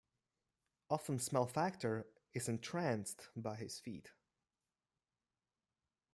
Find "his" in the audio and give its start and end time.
3.55-3.77